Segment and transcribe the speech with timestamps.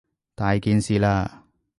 [0.33, 1.29] 大件事喇！